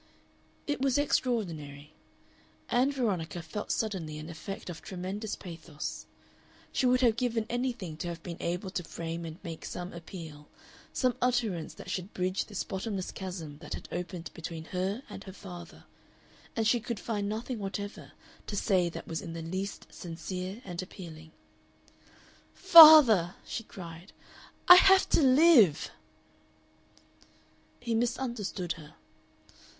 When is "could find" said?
16.79-17.29